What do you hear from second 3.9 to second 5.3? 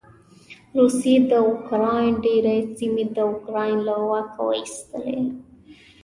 واکه واېستلې.